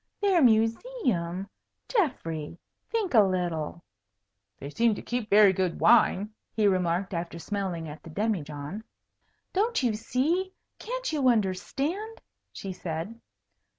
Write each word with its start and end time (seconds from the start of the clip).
"Their 0.19 0.41
museum! 0.41 1.47
Geoffrey, 1.87 2.57
think 2.89 3.13
a 3.13 3.21
little." 3.21 3.83
"They 4.57 4.71
seem 4.71 4.95
to 4.95 5.01
keep 5.03 5.29
very 5.29 5.53
good 5.53 5.79
wine," 5.79 6.33
he 6.51 6.65
remarked, 6.67 7.13
after 7.13 7.37
smelling 7.37 7.87
at 7.87 8.01
the 8.01 8.09
demijohn. 8.09 8.83
"Don't 9.53 9.83
you 9.83 9.93
see? 9.93 10.55
Can't 10.79 11.13
you 11.13 11.27
understand?" 11.29 12.19
she 12.51 12.73
said. 12.73 13.21